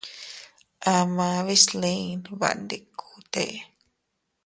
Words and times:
Amaa 0.93 1.39
bislin 1.47 2.19
baʼandikute. 2.39 3.45